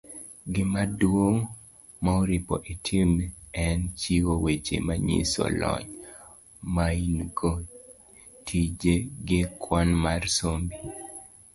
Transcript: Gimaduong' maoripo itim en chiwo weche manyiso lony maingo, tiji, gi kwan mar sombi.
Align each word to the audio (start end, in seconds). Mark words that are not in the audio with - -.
Gimaduong' 0.53 1.39
maoripo 2.03 2.55
itim 2.73 3.11
en 3.65 3.79
chiwo 3.99 4.33
weche 4.43 4.77
manyiso 4.87 5.43
lony 5.59 5.87
maingo, 6.75 7.51
tiji, 8.45 8.95
gi 9.27 9.39
kwan 9.63 9.89
mar 10.03 10.21
sombi. 10.37 10.75